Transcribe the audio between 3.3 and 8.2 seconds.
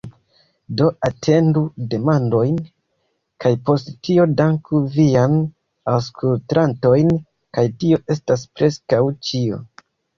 kaj post tio danku vian aŭskutlantojn kaj tio